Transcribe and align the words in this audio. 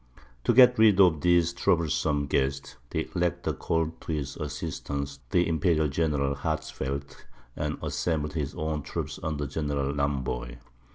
To 0.45 0.53
get 0.55 0.79
rid 0.79 0.99
of 0.99 1.21
these 1.21 1.53
troublesome 1.53 2.25
guests, 2.25 2.75
the 2.89 3.07
Elector 3.15 3.53
called 3.53 4.01
to 4.01 4.11
his 4.13 4.35
assistance 4.35 5.19
the 5.29 5.47
imperial 5.47 5.89
general 5.89 6.33
Hatzfeldt, 6.37 7.25
and 7.55 7.77
assembled 7.83 8.33
his 8.33 8.55
own 8.55 8.81
troops 8.81 9.19
under 9.21 9.45
General 9.45 9.93
Lamboy. 9.93 10.57